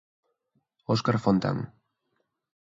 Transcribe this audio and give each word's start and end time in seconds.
Óscar 0.93 1.17
Fontán. 1.23 1.57